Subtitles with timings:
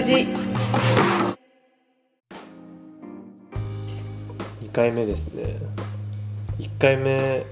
[0.00, 1.36] ラジ2
[4.72, 5.58] 回目ですね。
[6.58, 7.44] 1回目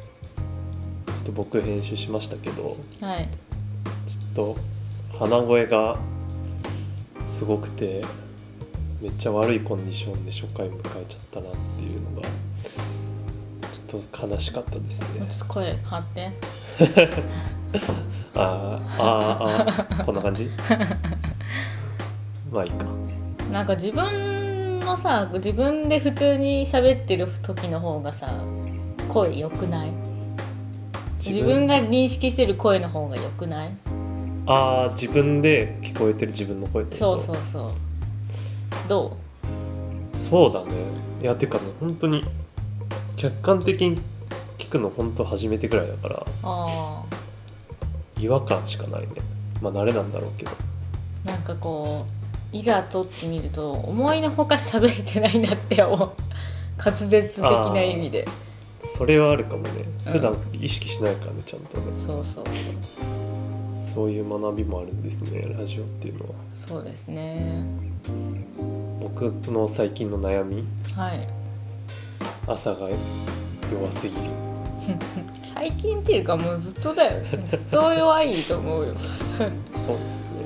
[1.09, 3.29] ちょっと僕編集しましたけどはい。
[4.07, 4.57] ちょっと
[5.19, 5.99] 鼻声が
[7.23, 8.03] すごくて
[9.03, 12.22] めっちゃ悪いコンディションで初回迎えちゃったなっていうのが
[13.89, 15.21] ちょっと悲しかったですね。
[15.21, 16.33] もうちょっと声張って。
[18.35, 20.49] あーあーあーこんな感じ？
[22.50, 22.86] まあいいか。
[23.52, 28.29] なんか自分のさ自分で普通に喋ってる時の方がさ
[29.08, 29.93] 声良くない？
[31.24, 33.70] 自分が認識してる声の方が良くない？
[34.47, 37.70] ああ自分で聞こえてる自分の声ってそうそうそう。
[38.88, 39.16] ど
[40.12, 40.72] そうだね。
[41.22, 42.22] いやてかね本当に
[43.16, 44.00] 客観的に
[44.56, 47.02] 聞くの本当初めてぐらいだからうあ
[48.18, 49.08] 違和感しかないね。
[49.60, 50.50] まあ慣れなんだろうけど。
[51.27, 52.17] あなんかこう
[52.52, 56.10] いざ撮ってみると思いのほか喋れてないなって 思う
[56.78, 58.27] 滑舌的な意味で。
[58.96, 59.84] それはあるかもね。
[60.06, 60.12] うん。
[60.12, 61.84] 普段意識しないからねちゃんとね。
[62.05, 62.44] そうそう。
[63.77, 66.30] そういう学びもあるんですねラジオっていうのは。
[66.55, 67.64] そうですね。
[69.00, 70.64] 僕の最近の悩み。
[70.94, 71.28] はい。
[72.46, 72.88] 朝が
[73.72, 74.20] 弱すぎる。
[75.55, 77.22] 最近っていうかもうずっとだよ。
[77.44, 78.94] ずっと弱いと思うよ、
[79.72, 80.38] そうですね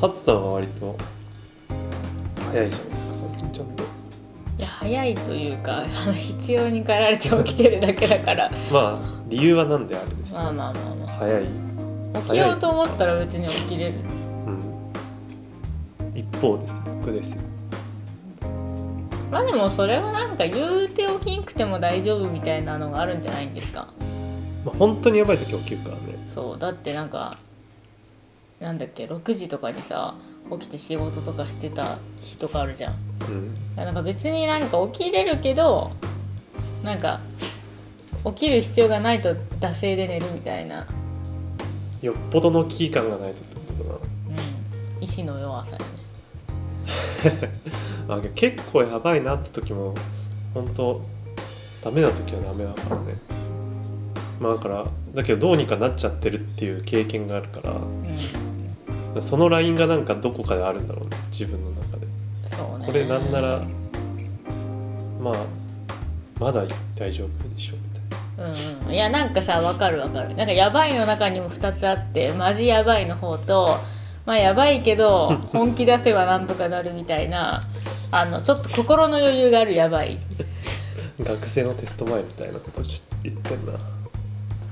[0.00, 0.96] ハツさんは割と
[2.52, 3.82] 早いじゃないですか最近ちゃんと。
[3.82, 3.86] い
[4.62, 8.50] や早いというか 必要に駆られて起きてるだけだから。
[8.72, 11.44] まあ理由は何であるんですまあまあまあま早い。
[12.14, 13.94] あ起きようと思ったら別に起きれる。
[14.46, 14.60] うん。
[16.18, 16.76] 一方です。
[16.76, 17.42] よ僕ですよ。
[19.30, 23.88] まあでもそれはなんか言うて起きんくても大丈夫みたいなのがあるんじゃないんですか？
[24.64, 26.00] まあ本当にやばい時起きるからね。
[26.28, 27.36] そうだってなんか
[28.60, 30.14] なんだっけ6時とかにさ
[30.50, 32.94] 起きて仕事とかしてた日とかあるじゃん。
[33.28, 33.54] うん。
[33.76, 35.92] なんか別になんか起きれるけど
[36.82, 37.20] なんか
[38.24, 40.86] 起きる必要がないと惰性で寝るみたいな、
[42.02, 43.98] よっぽどの危機感がないとってことか
[44.96, 45.98] うん、意志の弱さよね。
[48.08, 49.94] な あ結構やばいなって時も
[50.54, 51.00] 本当
[51.80, 53.18] ダメな時はダメだからね
[54.40, 59.22] まあだからだけどどうにかなっちゃってるっていう経験があるからうん。
[59.22, 62.06] そのラインがなんかどこかであるんだろうね自分の中で。
[62.44, 62.86] そうね。
[62.86, 63.62] これなんなら
[65.20, 65.34] まあ
[66.38, 66.64] まだ
[66.96, 67.98] 大丈夫でしょみたい
[68.38, 70.34] うんうん、いやなんかさわかるわかる。
[70.36, 73.78] なんかやばいの中にも2つあってマジやばいの方と
[74.24, 77.66] まあやばいけど 本気出せばなんとかなるみたいな
[78.12, 80.18] あのちょっと心の余裕があるやばい。
[81.18, 82.82] な学生のテスト前みたいなこと
[83.24, 83.72] 言ってんな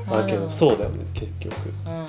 [0.09, 1.55] ああけどそうだよね結局。
[1.87, 2.07] うん。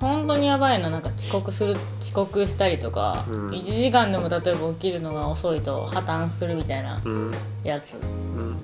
[0.00, 3.48] 本当にやばいのなんか遅刻する遅刻したりとか、うん。
[3.50, 7.34] 1時間でも例えば起きるのが遅いと破綻するみたいなうん。
[7.64, 7.94] やつ。
[7.94, 8.56] うん。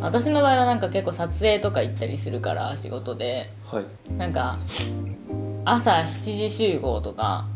[0.00, 3.48] 私の場合はなんか結構撮影とか行ったりするから仕事で。
[3.70, 3.84] はい。
[4.18, 4.58] なんか
[5.64, 7.46] 朝7時集合とか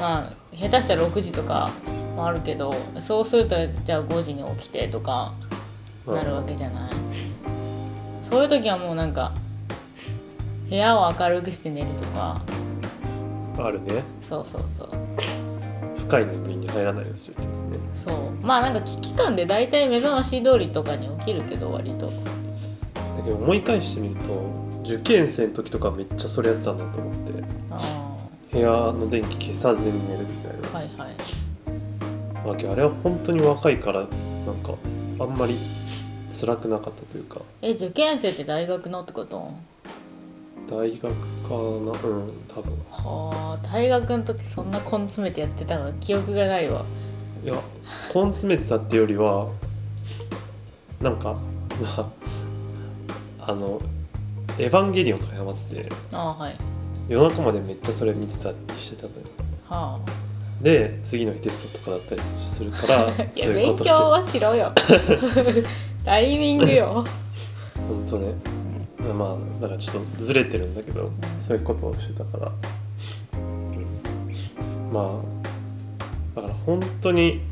[0.00, 1.70] まあ下手したら6時とか
[2.16, 3.54] もあるけどそうすると
[3.84, 5.34] じゃあ5時に起きてとか
[6.06, 6.92] なるわけじゃない。
[8.22, 9.32] そういう時はもうなんか
[10.68, 12.40] 部屋を明るくして寝るとか。
[13.58, 14.02] あるね。
[14.20, 14.88] そうそうそう。
[15.96, 17.78] 深い眠りに入らないようにするってやつね。
[17.94, 18.46] そう。
[18.46, 22.06] まあなんか危機感で大体目覚まし通りとかに起きるけど割と。
[22.06, 22.12] だ
[23.24, 24.44] けど思い返してみると
[24.84, 27.44] 受験生の時とかめっちゃそれやってたんだと思って。
[27.70, 28.16] あ
[28.52, 30.68] 部屋の電気消さずに寝るみたいな。
[30.68, 32.48] あはいはい。
[32.48, 34.08] わけあれは本当に若いからなん
[34.62, 34.74] か
[35.18, 35.56] あんまり
[36.30, 37.40] 辛くなかったというか。
[37.62, 39.50] え受験生って大学のってこと？
[40.68, 41.10] 大学かな？
[41.10, 42.72] うん多分。
[42.90, 45.92] はあ大学の時そんな根詰めてやってたの？
[45.94, 46.84] 記憶がないわ。
[47.44, 47.54] いや
[48.14, 49.48] 根詰めてたっていうよりは
[51.00, 51.34] なんか
[51.80, 52.08] まあ
[53.52, 53.78] あの
[54.58, 55.88] 「エヴァンゲリオン」とかハマってて。
[56.12, 56.56] ああはい。
[57.06, 59.20] 夜中までめっちゃそれ見てたりしてたのよ。
[59.68, 60.00] は
[60.64, 64.72] で次の日テストとかだったりするからあ いそういうや勉強はしろよ。
[66.06, 67.04] タイミングよ。
[67.86, 68.32] 本当ね。
[69.12, 72.52] まあだからちょっとずれてるんだけどそういうことをしてたから、
[73.34, 74.90] うん。
[74.90, 77.42] まあだから本当に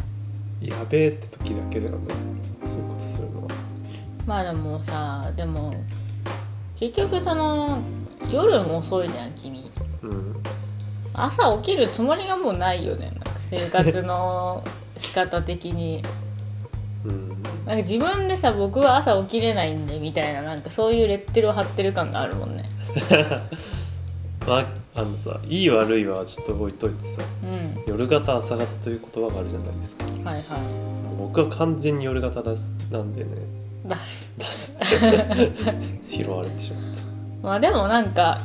[0.62, 1.98] やべえって時だけだよね。
[2.64, 3.48] そういうことするのは。
[4.26, 5.70] まあでもさでも
[6.76, 7.78] 結局その
[8.32, 9.70] 夜も遅いじゃん君。
[10.02, 10.36] うん
[11.14, 13.06] 朝起きるつもりがもうないよね。
[13.06, 14.62] なんか生活の
[14.96, 16.02] 仕方的に。
[17.04, 17.28] うん。
[17.66, 22.64] なんか自分でさ僕は朝起きれないんでみたいななんかそういうレッテルを貼ってる感があるもんね。
[24.46, 27.84] まああのさいい悪いはちょっと置いといてさうん。
[27.86, 30.04] 夜型朝型という言葉があるじゃないですか。
[30.30, 30.42] はいは
[31.18, 33.30] 僕は完全に夜型ですなんでね。
[33.84, 34.32] い出す。
[34.38, 34.76] 出す
[36.10, 36.82] 拾われてしまっ
[37.42, 38.38] まあでもなんか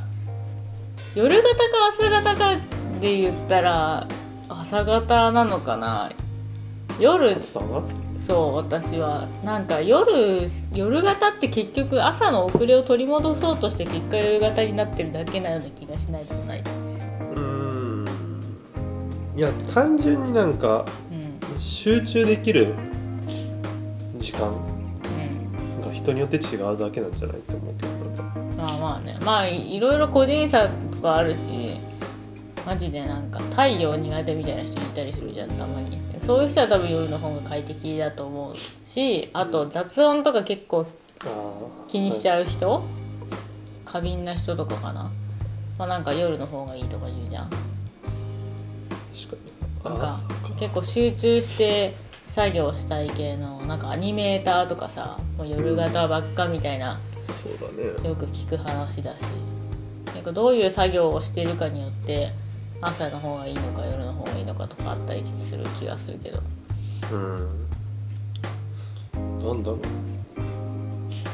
[1.18, 2.56] 夜型か朝型か
[3.02, 4.08] で言ったら
[4.48, 6.12] 朝型なのかな。
[7.00, 9.28] 夜そう私は。
[9.44, 16.60] なんか夜夜型って結局朝の遅れを取り戻そうとして結果夜型になってるだけなような気がしないでもない。
[16.60, 18.06] うーん。
[19.36, 22.76] いや単純になんかうん集中できる
[24.20, 25.82] 時間うん。
[25.82, 27.92] が人によって違うだけなんじゃないって思うけど
[28.62, 29.18] まあまあね。
[29.24, 31.70] まあいいろいろ個人差とかあるし
[32.66, 35.98] マジでなんか太陽苦手みたいな人いたりするじゃんたまに。
[36.22, 38.56] そういう人は多分夜の方が快適だと思う
[38.90, 40.86] しあと雑音とか結構
[41.88, 42.84] 気にしちゃゃう人、
[43.86, 45.10] 過敏な人とかかな。
[45.80, 47.48] まあなんか夜の方がいいとか言うじゃん。
[47.48, 47.50] う
[49.14, 49.38] 確
[49.84, 50.20] かなんか
[50.60, 51.96] 結構集中して
[52.30, 57.00] 作業したい系のなんかアニメーターとかさもう夜型ばっかみたいな
[57.42, 58.10] そうだね。
[58.10, 59.24] よく聞く話だし
[60.14, 62.32] 結構どういう作業をしてるかによって
[62.82, 66.40] 朝の方がいいのか夜の方がいいのかとかあったりする気がするけど。
[67.12, 67.68] うん。
[69.44, 69.80] なんだろう。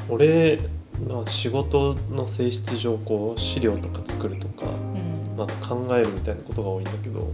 [0.10, 0.60] 俺
[1.08, 5.14] まあ仕事の性質上こう資料とか作るとかうん。
[5.36, 7.32] まあ、考えるみたいなことが多いんだけど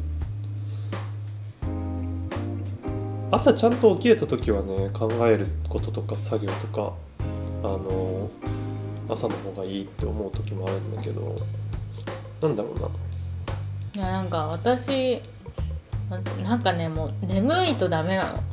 [3.31, 6.93] 朝ちゃんと起きれた時はね考えることとか作業とか
[7.61, 8.29] あの
[9.09, 11.35] 朝の方がいいって思う時もあるんだけど
[12.41, 12.87] なんだろうな。
[13.95, 15.21] いやなんか私
[16.09, 18.43] ななんかねもう眠いとダメなの。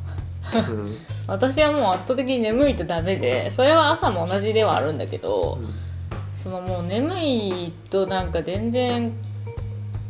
[0.69, 0.97] うん。
[1.27, 5.75] 私はもう圧倒的に眠いとダメでそれは朝も同じではあるんだけどうん。
[6.35, 9.11] そのもう眠いとなんか全然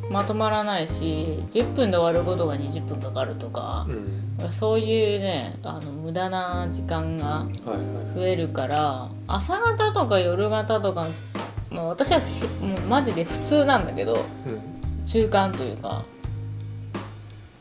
[0.10, 4.52] まとまらないし10分で終わることが20分かかるとかうん。
[4.52, 7.80] そういうねあの無駄な時間がはいはい。
[8.16, 11.06] 増えるから朝方とか夜型とか、
[11.70, 12.22] まあ、私はへ
[12.66, 15.06] もうマジで普通なんだけどうん。
[15.06, 16.04] 中間というか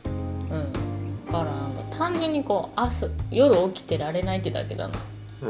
[0.05, 1.25] うん。
[1.25, 4.93] だからなんか単純にこう朝夜起きてられないってだけだな。
[5.43, 5.45] う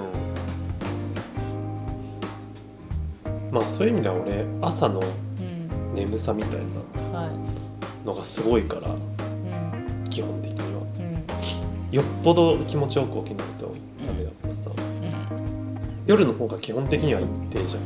[3.51, 3.53] ん。
[3.53, 5.26] まあそういう意味では俺朝のうん
[6.05, 6.59] 眠さみたい
[7.11, 8.07] なはい。
[8.07, 10.09] のがすごいからうん。
[10.09, 10.81] 基本的には。
[10.99, 11.95] うん。
[11.95, 13.71] よっぽど気持ちよく起きないと
[14.05, 14.77] ダメだからさ、うん。
[16.05, 17.83] 夜の方が基本的には一定じゃん、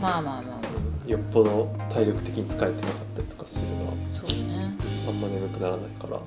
[0.00, 1.08] まあまあまあ。
[1.08, 4.76] よっぽど体力的に疲れてなかったりとかすればそうね。
[5.08, 6.20] あんま眠くならないから、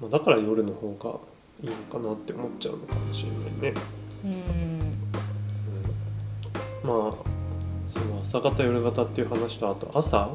[0.00, 1.20] まあ、だから夜の方が
[1.62, 3.80] いいのかなって思っちゃうのかもしれないね、
[4.24, 4.32] うん。
[6.92, 7.35] うん、まあ
[7.96, 10.30] その朝方夜型っていう話とあと朝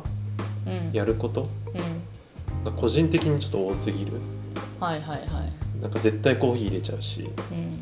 [0.68, 0.92] うん。
[0.94, 2.64] やることうん。
[2.64, 4.14] が個人的にちょっと多すぎる。
[4.80, 5.30] はいはいはい。
[5.82, 7.22] なんか絶対コーヒー入れちゃうし。
[7.22, 7.26] う
[7.56, 7.72] ん。
[7.72, 7.78] な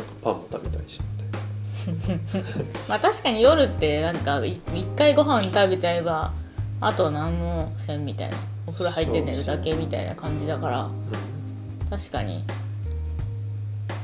[0.00, 1.06] んかパンも食べたいしみ
[2.04, 2.20] たいな。
[2.88, 6.32] まあ確かに夜ってなんかい一回ご飯食べちゃえば
[6.80, 8.36] あと何もせんみたいな。
[8.66, 10.88] お風呂入って寝るだけみたいな感じだから。
[11.90, 12.44] 確かに。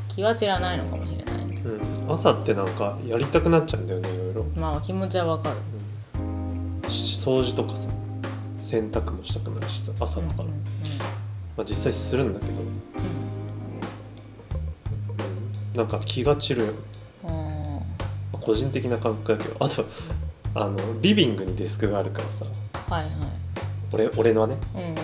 [0.08, 1.25] 気は散らないのかもしれない。
[1.25, 1.25] ね
[1.66, 4.44] うん、朝ってなんかやりたくなっちゃうんだよねいろいろ。
[4.56, 5.56] まあ気持ちはわかる。
[6.88, 7.88] 掃除とかさ
[8.58, 10.56] 洗濯もしたくなるしさ朝だから、うんうん
[11.56, 12.54] まあ、実際するんだけど、う
[15.74, 15.76] ん。
[15.76, 16.66] なんか気が散るよ。
[16.68, 16.72] ね
[17.28, 17.44] うんうん
[17.74, 17.82] ま
[18.34, 19.56] あ個人的な感覚やけど。
[19.58, 19.84] あと
[20.54, 22.44] あのリビングにデスクがあるからさ。
[22.88, 23.12] はいはい。
[23.92, 24.56] 俺俺のはね。
[24.74, 24.96] うんうん。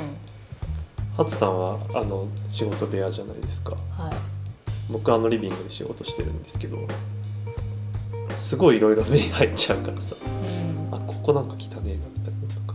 [1.17, 3.73] ハツさんはあの仕事部屋じゃないですか。
[3.73, 4.32] はい
[4.93, 6.87] 僕はあのリビングで仕事してるんですけど
[8.37, 10.95] すごいいろいろ目に入っちゃうからさうん。
[10.95, 12.75] あここなんか汚ねえなみたいなのとか。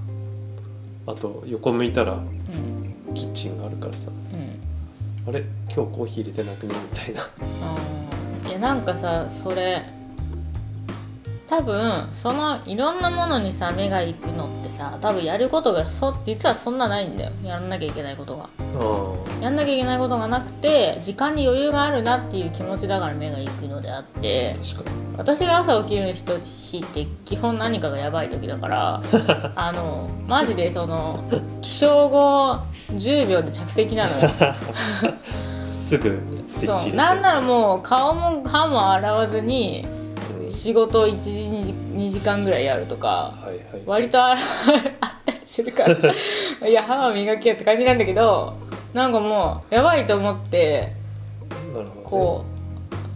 [1.07, 3.13] あと横向いたらうん。
[3.13, 4.11] キッチンがあるからさ。
[4.33, 4.59] うん。
[5.27, 5.43] あれ？
[5.73, 6.75] 今日コーヒー入れてなくね？
[6.91, 8.49] みたいな。
[8.49, 9.83] いやなんかさそれ
[11.47, 17.31] 多分そのいろんなものにさ目が行くのってさ多分やることがそ実はそんなないんだよ。
[17.41, 18.49] やんなきゃいけないことが。
[18.59, 24.55] あやんなきゃいけないことがなくて時間に余裕があるなっていう気持ちだから目が行くのであって
[25.17, 29.01] 私が朝起きる人日って基本何かがやばい時だから
[29.55, 31.23] あのマジでその
[31.61, 32.59] 起床後
[32.91, 34.29] 10秒で着席なのよ。
[35.63, 36.95] すぐスイッチそう。
[36.95, 39.96] なんならもう顔も歯も洗わずにうん
[40.47, 43.07] 仕事1時2時 ,2 時間ぐらいやるとか
[43.41, 43.83] はいはい。
[43.85, 44.37] 割と あっ
[45.25, 45.95] たりするから。
[46.67, 48.53] いや歯は磨きやって感じなんだけど
[48.93, 50.93] なんかもうやばいと思って
[52.03, 52.45] こ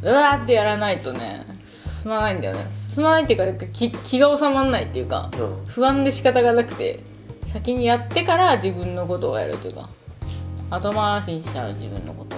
[0.03, 2.65] ううわーってやらないとね進まないんだよね。
[2.71, 5.65] 進まないっていうか気気が収まらないっていうかうん。
[5.65, 6.99] 不安で仕方がなくて
[7.45, 9.89] 先にやってから自分のことをやるというか
[10.69, 12.35] 後回しにしちゃう自分のこと。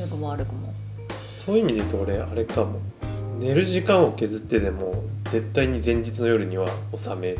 [0.00, 0.72] よくも悪くも
[1.24, 2.78] そういう意味で言うと俺あれかも
[3.40, 7.38] 寝る時間を削ってでも絶対に前日の夜には収める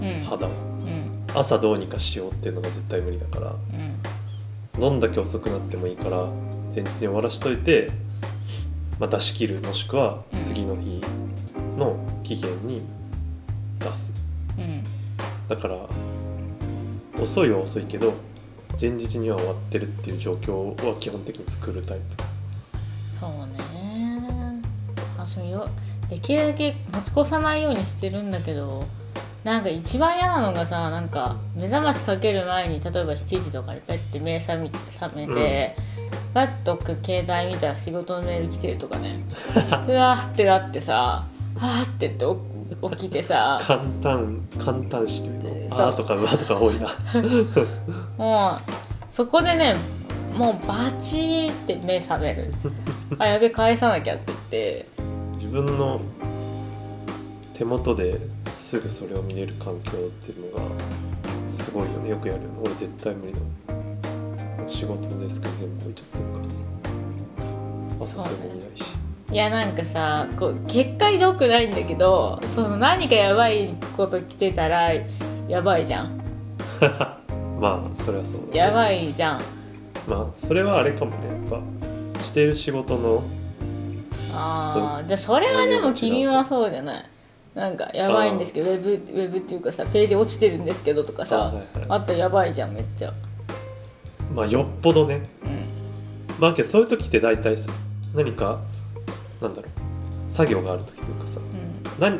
[0.00, 0.22] うん。
[0.22, 0.46] 肌。
[0.46, 1.26] をうん。
[1.34, 3.50] 朝どうにかしようっていうのが絶対無理だから。
[3.50, 4.80] うん。
[4.80, 6.26] どんだけ遅くなってもいいから
[6.74, 7.90] 前日に終わらしといて、
[8.98, 11.02] まあ、出し切るもしくはうん次の日
[11.76, 12.82] の期限に
[13.78, 14.14] 出す。
[14.58, 14.82] うん。
[15.48, 15.86] だから
[17.22, 18.14] 遅いは遅いけど
[18.80, 22.24] 前日には終わってるっていう状況は基本的に作るタイプ。
[23.20, 24.09] そうね
[25.20, 25.66] 私もよ
[26.08, 28.84] できるだけ持ち越さないようにしてるんだけど
[29.44, 35.74] なんか一番嫌なのがさなんか目覚ましかける前に例えば7時とかにペッて目覚め覚めて、
[36.34, 39.24] パッと携帯見たら仕事のメール来てるとかね。
[39.88, 42.26] うわーってなってさはーってって
[42.96, 43.58] 起きてさ。
[43.62, 45.76] 簡単簡単詞というの。
[45.76, 46.22] そうあーとかう。
[46.22, 46.88] わとか多いな。
[48.18, 48.60] もう
[49.10, 49.74] そこでね
[50.36, 52.52] もうバチーって目覚める。
[53.18, 54.86] あやべ返さなきゃって言って
[55.40, 56.02] 自分の
[57.54, 58.20] 手元で
[58.50, 60.64] すぐそれを見れる環境っていうのが
[61.48, 62.10] すごいよね。
[62.10, 63.38] よくやる俺絶対無理だ
[64.68, 66.62] 仕事のデスクに全部置いちゃってるからさ
[68.18, 68.84] 朝それも見ないし。
[69.32, 74.92] いやなんかさこう結果ひどくないんだけどその何かやばいこと来てたら
[75.48, 76.20] やばいじゃん。
[77.58, 79.40] まあそれはそうだ、ね、やばいじゃん。
[80.06, 81.28] まあそれはあれかもね。
[81.50, 81.60] やっ
[82.18, 83.22] ぱしてる仕事の
[84.34, 87.04] あーでそれはでも君はそうじゃない。
[87.54, 91.64] なんかやばいんですけどウェブウェブっていうかさページ落ちてるんですけどとかさあはいはい。
[91.88, 93.12] あとやばいじゃんめっちゃ。
[94.34, 95.22] まあよっぽどね。
[95.44, 95.66] うん。
[96.38, 97.70] まあけどそういう時って大体さ
[98.14, 98.60] 何か
[99.40, 102.00] なんだろう作業がある時というかさうん。
[102.00, 102.18] 何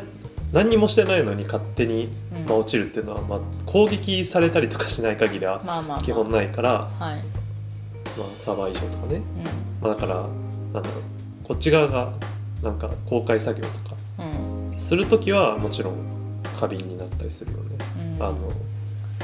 [0.51, 2.45] 何にもしてないのに勝手に、うん。
[2.45, 9.21] まあ、落ちるっていうのは、まあ、攻撃されたりとかしない限りはまあまあ、まあ、基本ないから、はい、まあ、サーバー異常とかね、う
[9.81, 10.27] まあ、だからなん
[10.73, 12.13] だろうこっち側が
[12.61, 13.95] なんか公開作業とか
[14.77, 15.95] する時はもちろん
[16.59, 17.63] 過敏になったりするよね、
[18.15, 18.23] うん。
[18.23, 18.37] あの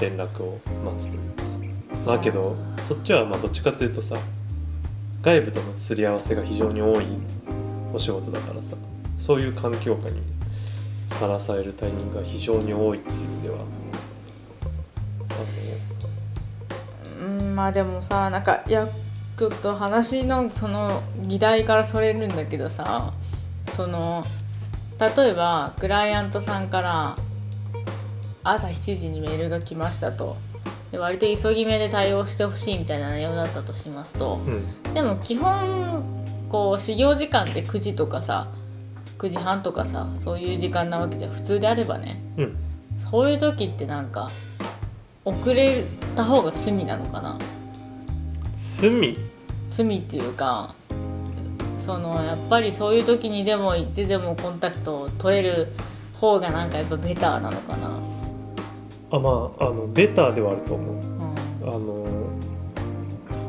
[0.02, 1.60] 連絡を待つというかさ。
[2.06, 2.56] だけど
[2.88, 4.18] そっちはまあどっちかというとさ
[5.22, 7.06] 外部とのすり合わせが非常に多い
[7.94, 8.78] お仕事だからさ
[9.18, 10.22] そういう環境下に
[11.10, 13.56] さらされるタイミングが非常に多いっていう意味では
[17.22, 18.88] うんまあでもさなんかいや
[19.38, 23.14] ちょっと話のその議題からそれるんだけどさ
[23.76, 24.24] その
[25.00, 27.16] 例えばクライアントさんから
[28.44, 30.38] 朝7時にメールが来ましたと。
[30.92, 34.40] で割と急ぎ目で対応してほしいみたいな内容だったとしますと。
[34.86, 34.94] うん。
[34.94, 36.04] でも基本
[36.50, 38.48] こう始業時間って9時とかさ
[39.20, 42.20] 9時半とかさそういう時間なわけじゃ普通であればね。
[42.38, 42.58] うん。
[42.98, 44.32] そういう時ってなんか
[45.26, 47.38] 遅れた方が罪なのかな
[48.58, 49.16] 罪。
[49.70, 50.74] 罪っていうか
[51.78, 55.68] そのやっぱりそういう時にでもいつでもコンタクトを取れる
[56.20, 57.92] 方がなんかやっぱベターなのかな、
[59.12, 60.96] あまああのベターではあると思う。
[60.96, 61.04] うん。
[61.70, 62.08] あの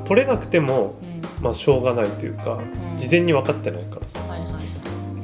[0.04, 1.44] 取れなくてもうん。
[1.44, 2.96] まあしょうがないというか、ん。
[2.98, 4.20] 事前に分かってないからさ。
[4.20, 4.60] はいはいは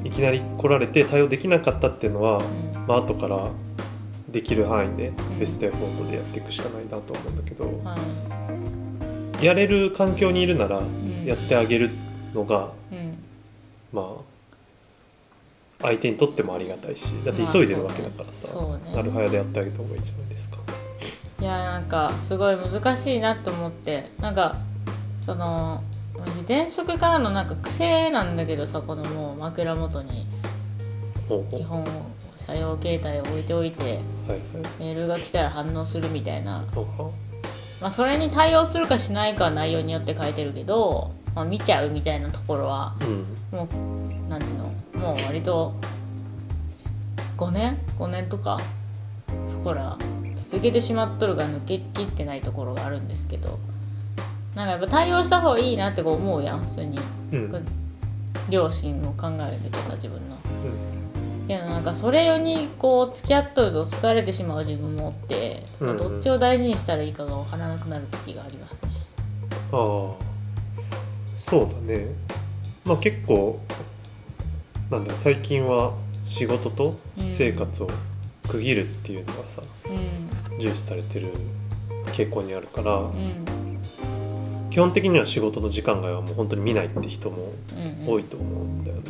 [0.04, 0.08] い。
[0.08, 2.86] いきなり来られて対応できなかったっていうのは、うん。
[2.86, 3.50] まあ後から
[4.28, 5.38] できる範囲でん。
[5.38, 8.73] ベストエフォートでやっていくしかないなと思うんだけど、はい
[9.44, 11.24] やれる環境にいるならん。
[11.24, 11.90] やってあげる
[12.34, 13.18] のが、うん。
[13.92, 14.16] ま
[15.80, 18.94] あ相手にとってもありがたいしだって急いでるわけだからさ、まあね。
[18.94, 20.58] なるはやでやってあげた方がいいじゃないですか。
[21.40, 24.10] いやなんかすごい難しいなと思って。
[24.20, 24.56] なんか
[25.24, 25.82] その
[26.16, 30.26] 私前職からのなんか癖なんだけどさこのもう枕元に。
[31.50, 31.82] 基本
[32.36, 34.00] 車用携帯を置いておいてはいはい。
[34.78, 36.64] メールが来たら反応するみたいな
[37.80, 43.26] まあ、それに対応するかしないかは内容によって書いてるけど、まあ、見ちゃうみたいなところはうん。
[43.58, 43.68] も
[44.26, 44.64] うなんていうの？
[45.00, 45.74] もう割と
[47.36, 48.58] 5年？5年とか？
[49.48, 49.98] そこら
[50.34, 53.58] 続けてしまっとるが抜けきってないところがあるんですけど
[54.54, 56.98] なんかやっぱ対応した方がいいなってこう思うやん普通に。
[57.32, 57.66] うん。
[58.48, 60.36] 両親を考えるとさ自分の。
[60.36, 61.03] うん
[61.46, 65.96] けどなんかそれにこう付き合っとると疲れてしまう自分もおって、うんうん。
[65.96, 68.78] どっちを大事にしたらいいかが分からなくなる時がありますね。
[69.72, 70.24] ああ。
[71.36, 72.06] そうだね。
[72.84, 73.60] まあ結構
[74.90, 77.90] なんだ最近は仕事と私生活を
[78.48, 80.58] 区切るっていうのがさ、うん。
[80.58, 81.32] 重視されてる
[82.06, 83.44] 傾向にあるから、うん。
[84.70, 88.14] 基本的には仕事の時間外はもう本当に見ないって人もうんうん。
[88.14, 89.02] 多いと思うんだよね、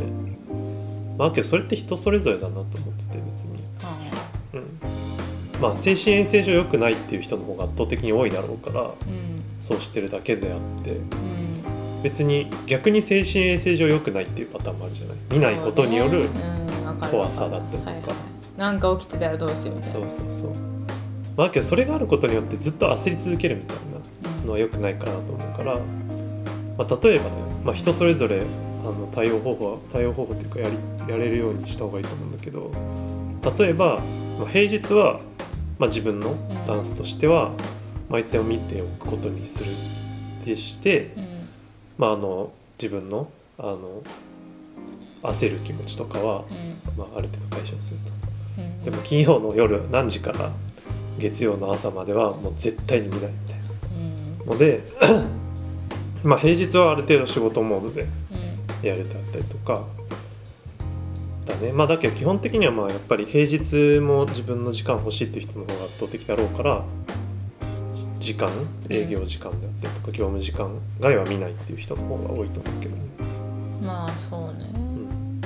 [1.17, 3.63] まあけどそれって人それぞれだなと思ってて別に。
[3.83, 3.95] は
[4.55, 5.61] うん。
[5.61, 8.91] まあ精神衛生上良くないっていう人の方が圧倒的に多いだろうから
[9.61, 10.91] そうしてるだけであって。
[10.91, 11.03] うん。
[12.03, 15.17] 別に逆に精神衛生上良くないっていうパターンもあるじゃない？
[15.31, 16.29] 見ないことによる
[17.11, 18.17] 怖さだったりとか。
[18.59, 20.09] なんか起きてたらどうしようみたいな。
[20.09, 20.51] そうそうそう。
[21.37, 23.77] まあけどそれがあることによってずっと焦り続けるみたい
[24.41, 25.75] なのは良くないかなと思うから、
[26.77, 27.31] まあ、例えばね、
[27.65, 28.43] まあ、人それぞれ
[28.85, 32.71] あの対応方法は対応方法っていうかやりやれるようにした方がいいと思うんだけど
[33.59, 34.01] 例えば、
[34.39, 35.21] まあ、平日は、
[35.79, 37.51] まあ、自分のスタンスとしては、
[38.09, 39.71] まあ、いつでも見ておくことにする
[40.45, 41.49] でして、うん。
[41.99, 44.03] まあ、あの自分のあの
[45.23, 46.99] 焦る気持ちとかは、うん。
[46.99, 48.01] まあ、ある程度解消する
[48.57, 48.63] と。
[48.63, 48.85] うん。
[48.85, 50.51] でも金曜の夜何時から
[51.19, 53.59] 月曜の朝まではもう絶対に見ないみたい
[53.97, 54.39] うん。
[54.39, 54.83] なので
[56.25, 58.09] まあ平日はある程度仕事モードでうん
[58.89, 59.85] やれてあったりとか。
[61.45, 61.73] だね。
[61.73, 66.83] まあだけど基本的にはまあやっぱり平日も自分の時間欲しいっていう人の方が圧倒的だろうから
[68.19, 68.51] 時間
[68.89, 73.03] 営業時間であったりとか業務時間外は見ないっていう人の方が多いと思うけどね、
[73.83, 74.71] まあそうね。
[74.75, 75.41] うん。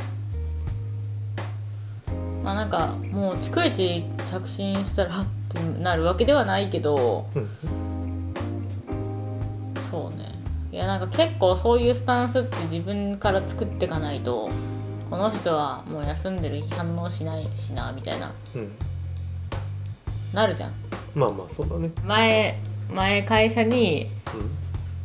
[2.44, 7.48] まあなんかもう逐一着信したらってなるわけではないけどうん
[9.90, 10.26] そうね。
[10.26, 10.27] い
[10.78, 14.48] やなんか結構そういうスタンスって自分から作っていかないと
[15.10, 18.32] この人はもう休んでる反応しないしなみたいな。
[18.54, 18.72] うん。
[20.32, 20.72] なるじゃん。
[21.14, 21.90] まあまあそうだね。
[22.04, 24.06] 前前会社に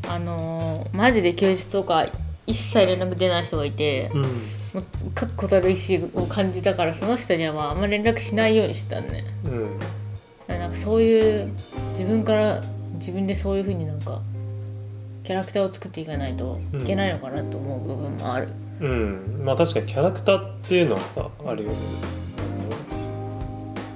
[0.08, 2.06] あのーマジで休日とか
[2.46, 4.32] 一切連絡出ない人がいてうん、うん
[4.74, 9.24] もう確固たる意思を感じたからその人にはまああんま連絡しないようにしてたのね。
[9.46, 9.80] うん。
[10.48, 11.52] なんかそういう
[11.92, 12.62] 自分から
[12.96, 14.22] 自分でそういう風になんか
[15.24, 18.50] キャラクターを作っていかないといけないのかなと思う部分もある、
[18.82, 21.76] うん、まあ確かにキャラクターっていうのはさあるよね。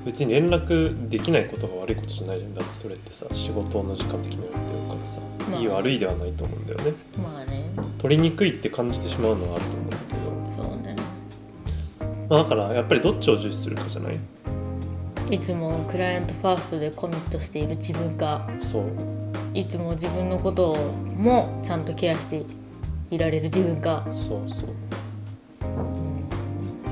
[0.06, 2.54] 別に連絡できないことが悪いことじゃないじゃん。
[2.54, 5.20] だってそれってさ仕事の時間で決められてるからさ、
[5.52, 5.60] まあ。
[5.60, 6.94] いい悪いではないと思うんだよね。
[7.22, 7.66] まあね。
[7.98, 10.96] 取りにくいって感じてしまうのはあると思うんだけど、そうね。
[12.30, 14.18] まあ、だからやっぱりどっちを重視するかじゃない？
[15.30, 18.50] いつもクライアントファーストでコミットしている自分か。
[18.60, 18.84] そう
[19.54, 20.78] いつも自分のことを
[21.16, 22.44] もちゃんとケアして
[23.10, 24.06] いられる自分か。
[24.14, 24.70] そうそう。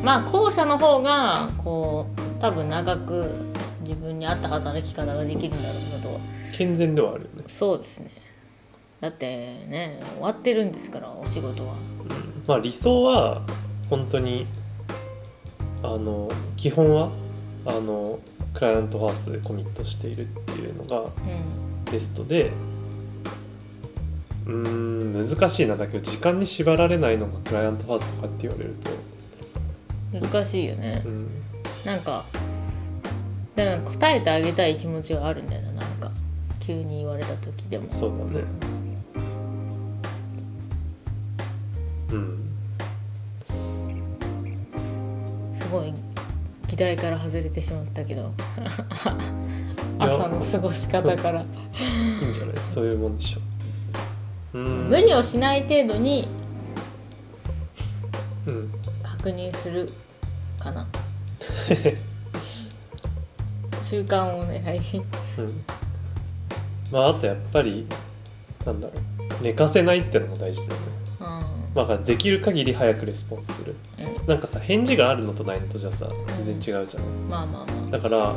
[0.03, 3.25] まあ後者の方がこう多分長く
[3.81, 6.19] 自分に合った働き方ができるんだろうなとは。
[6.53, 8.09] 健全ではあるよね、そうですね。
[9.01, 9.27] だって
[9.67, 11.73] ね終わってるんですからお仕事は。
[11.73, 13.41] うん、まあ理想は
[13.89, 14.45] 本当に
[15.83, 17.09] あの基本は
[17.65, 18.19] あの
[18.55, 21.11] クライアントファーストでコミットしているっていうのがう
[21.91, 22.51] ベストで
[24.45, 25.75] うーん難しいな。
[25.75, 28.75] だけど時間に縛られないのがクライアントファーストかって言われる
[30.11, 31.03] と、ん難しいよね。
[31.05, 31.27] うん、
[31.83, 32.25] なんか
[33.55, 36.11] でも答えてあげたい気持ちはあるんだよななんか
[36.59, 37.89] 急に言われた時でも。
[37.89, 38.74] そうだね
[46.75, 48.33] 議題から外れてしまったけど。
[49.97, 51.41] 朝の過ごし方から。
[51.41, 51.45] い
[52.21, 53.39] いんじゃないそういうもんでしょ。
[54.55, 54.65] ううん。
[54.89, 56.27] 無理をしない程度に。
[58.45, 58.69] うん。
[59.01, 59.89] 確認する
[60.59, 60.85] かな。
[63.81, 65.05] 中間を狙いに
[65.37, 65.63] うん。
[66.91, 67.87] まああとやっぱり
[68.65, 68.93] なんだろ
[69.39, 69.41] う。
[69.41, 70.87] 寝かせないってのも大事だよね。
[70.99, 71.04] うん
[71.75, 73.75] まあできる限り早くレスポンスする。
[73.99, 74.27] うん。
[74.27, 76.07] なんかさ返事があるのとないのとじゃさ
[76.45, 77.29] 全然違うじゃん。
[77.29, 78.33] まあまあまだから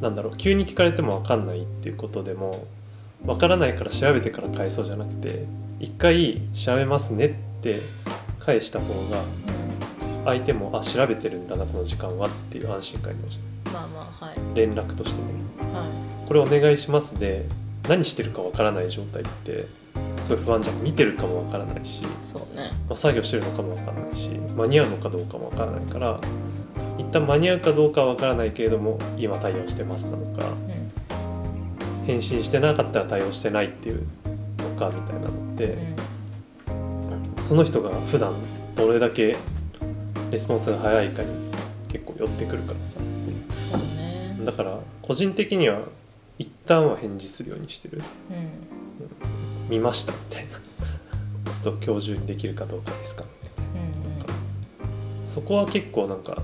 [0.00, 2.66] なんだろう急に聞かれても分かんないっていうことでも
[3.24, 5.44] 分からないから調べてから返そうじゃなくて
[5.80, 7.76] 一回調べますねって
[8.38, 9.22] 返した方があ、
[10.26, 14.36] 相手もあ調べてるんだなこの時間はっていう安心感になるじうん、まあまあはい。
[14.54, 15.48] 連絡としてね。
[15.72, 15.86] は
[16.26, 17.46] これお願いしますで
[17.88, 19.66] 何してるか分からない状態って
[20.22, 22.02] すごい不安じゃん見てるかも分からないし、
[22.58, 22.72] ね。
[22.88, 26.20] まあ、作業してるのかも分からないし間に合うのかどうかも分からないから
[26.98, 32.06] 一旦間に合うかどうかは分からないけれども今対応してますなのかうん。
[32.06, 34.06] 返信してなかったら対応してないっていう
[34.58, 35.76] のかみたいなのって
[36.68, 37.42] うん。
[37.42, 38.34] その人が普段
[38.74, 39.36] どれだけ
[40.30, 41.28] レスポンスが早いかに
[41.88, 43.00] 結構寄ってくるからさ。
[44.44, 45.80] だから個人的には
[46.38, 48.02] 一旦は返事するようにしてる。
[48.30, 49.37] うん
[49.68, 50.58] 見ましたみたいな。
[51.52, 53.24] ちょっと今日中にできるかどうかですか。
[53.24, 53.28] うん
[55.26, 56.42] そこは結構なんか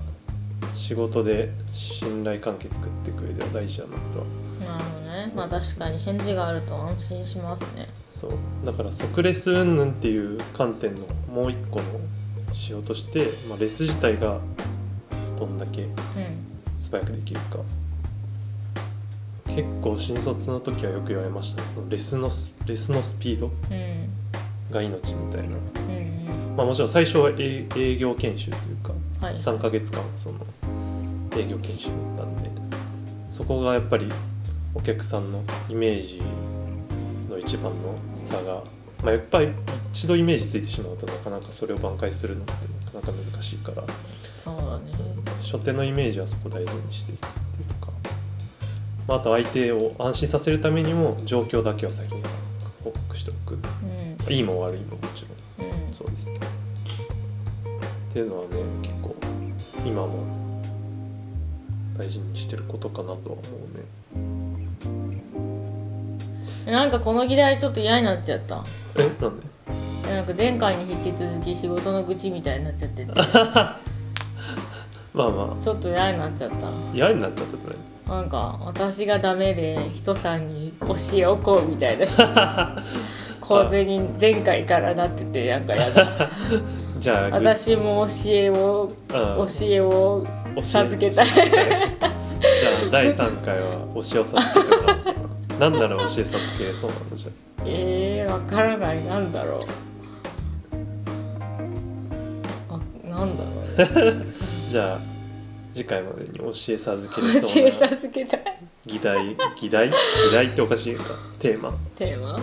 [0.75, 4.19] 仕事で信頼関係作っていく上では大事だなと。
[4.21, 5.33] はうんなるほどね。
[5.35, 7.89] まあ確かに返事があると安心しますね。
[8.13, 8.31] そそう。
[8.65, 11.85] だから即レス云々っていう観点のもう一個の
[12.53, 14.39] 仕様として、まあ、レス自体が
[15.39, 15.91] どんだけうん。
[16.77, 17.59] 素早くできるか
[19.55, 21.67] 結構新卒の時はよく言われましたね。
[21.67, 24.11] そのレスのスレスのスピードうん
[24.71, 26.57] が命みたいな、うん。
[26.57, 29.35] まあ、もちろん最初は営営業研修というかうんはい。
[29.35, 30.39] 3ヶ月間その
[31.37, 32.51] 営業研修だったんで
[33.29, 34.09] そこがやっぱり
[34.75, 36.21] お客さんのイメージ
[37.31, 38.63] の一番の差が、
[39.03, 39.49] まあ、やっぱり
[39.93, 42.53] 一度イメージついてしまうとなかなかそれを挽回するのって
[42.97, 43.85] なかなか難しいから
[44.43, 44.93] そうだね。
[45.43, 47.44] 初手のイメージはそこ大事にしていく
[49.07, 52.23] まあ、あと相手を安心させるためにも状況だけは先に
[52.83, 53.55] 報告しておく。
[53.55, 53.59] う
[54.31, 54.33] ん。
[54.33, 55.27] いいも悪いももち
[55.59, 55.69] ろん。
[55.69, 55.93] うん。
[55.93, 56.51] そうですけどっ
[58.13, 59.15] ていうのはね結構
[59.85, 60.25] 今も
[61.99, 63.43] 大事にしてることかなとは思う
[66.67, 66.73] ね。
[66.73, 68.65] なんかこの議題ちょっと嫌になっちゃった。
[68.99, 69.47] えなんで？
[70.15, 73.13] なんか前回に引き続き仕事の愚痴みたいになっちゃってて。
[75.13, 76.69] まあまちょっと嫌になっちゃった。
[76.69, 82.07] あ嫌になっちゃったねなんか私がダメで人さんに教えおこうみたいな。
[83.45, 86.31] 構図に前回からなっててなんかやだ
[86.99, 89.13] じゃあぐ私も教えをうん。
[89.13, 90.25] 教えを
[90.63, 91.27] 授けたい。
[91.27, 94.85] じゃあ第3回は教えを授けてもらおう。
[95.05, 95.13] か
[95.61, 97.31] な何なら教え授けそうなのじゃ
[97.67, 99.05] えー、わからない。
[99.05, 99.61] なんだろう。
[102.75, 102.79] あ
[103.19, 103.51] なんだろ
[104.11, 104.27] う。
[104.71, 105.14] じゃあ
[105.75, 108.59] 次回までに教え授けれ教えそうな授けたい。
[108.87, 109.91] 議題議題？
[109.91, 109.95] 議
[110.33, 111.15] 題っておかしいか。
[111.39, 111.73] テーマ。
[111.97, 112.39] テーマ？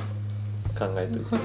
[0.77, 1.41] 考えといてね。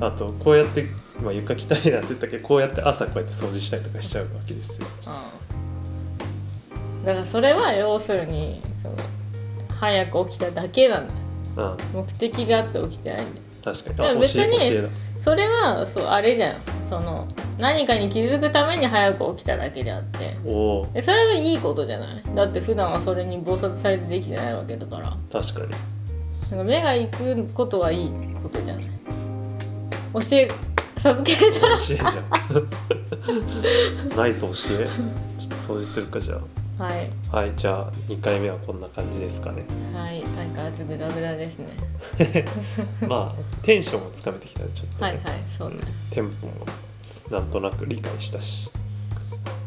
[0.00, 0.86] あとこうやって、
[1.22, 2.38] まあ、床汚いなって言ったけ？
[2.38, 4.86] どこうやって朝こうやって掃除したりとかしちゃうわけですよ。
[5.06, 5.12] うん
[7.04, 8.96] だからそれは要するにその
[9.78, 11.20] 早く起きただけなんだよ。
[11.94, 13.46] うん目的があって起きてないんだよ。
[13.64, 13.96] 確かに。
[13.96, 14.88] でもあ教別にえ教えだ。
[15.16, 16.56] それはそうあれじゃん。
[16.84, 17.26] その
[17.58, 20.36] 何かに気づくために早く起きただけであって。
[20.46, 22.22] おおでそれはいいことじゃない？
[22.34, 25.16] だって普段はそれに忙殺されてできてないわけだから。
[25.32, 25.72] 確かに。
[26.50, 28.10] なんか目が行くことはいい
[28.42, 28.84] ことじゃない？
[30.14, 30.48] 教え
[30.98, 32.14] 授けれた教えじゃん。
[34.16, 34.48] ナイス教
[34.80, 34.88] え。
[35.38, 36.36] ちょっと掃除するかじゃ
[36.78, 37.10] はい。
[37.32, 39.64] あはいじゃあ2回目はこんな感じですかね。
[39.94, 41.66] はい相変わらずグダグダですね。
[43.08, 45.76] まあテンションをつかめてきたらちょっとね、はいはいそうね。
[46.10, 46.52] テンポも
[47.30, 48.70] なんとなく理解したし。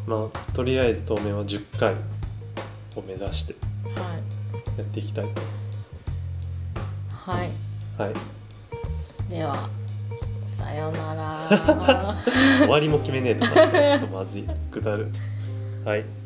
[0.08, 1.94] まあとりあえず当面は10回
[2.96, 3.56] を目指して
[3.96, 4.18] は
[4.78, 5.28] やっていきたいい
[7.10, 7.50] はい。
[7.98, 8.14] とはい。
[9.30, 9.70] では
[10.44, 11.48] さよなら。
[12.58, 13.54] 終わりも決めねえとか
[13.88, 14.48] ちょっとまずい。
[14.72, 15.10] くだる。
[15.86, 16.21] はい